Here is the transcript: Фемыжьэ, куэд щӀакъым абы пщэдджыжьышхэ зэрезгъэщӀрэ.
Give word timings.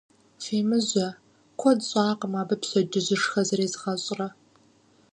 Фемыжьэ, 0.43 1.07
куэд 1.59 1.79
щӀакъым 1.87 2.33
абы 2.41 2.55
пщэдджыжьышхэ 2.61 3.41
зэрезгъэщӀрэ. 3.47 4.27